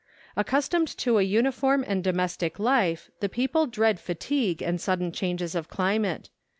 [0.35, 5.53] Accus¬ tomed to a uniform and domestic life, the people dread fatigue and sudden changes
[5.53, 6.31] of climate.